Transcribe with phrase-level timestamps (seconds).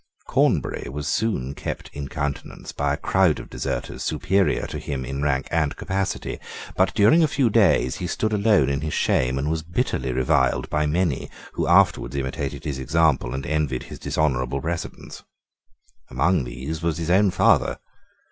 [0.27, 5.21] Cornbury was soon kept in countenance by a crowd of deserters superior to him in
[5.21, 6.39] rank and capacity:
[6.75, 10.67] but during a few days he stood alone in his shame, and was bitterly reviled
[10.71, 15.21] by many who afterwards imitated his example and envied his dishonourable precedence.
[16.09, 17.77] Among these was his own father.